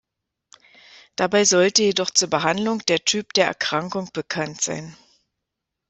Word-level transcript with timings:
Dabei 1.15 1.45
sollte 1.45 1.83
jedoch 1.83 2.09
zur 2.09 2.27
Behandlung 2.27 2.79
der 2.87 3.05
Typ 3.05 3.33
der 3.35 3.45
Erkrankung 3.45 4.09
bekannt 4.11 4.59
sein. 4.59 4.97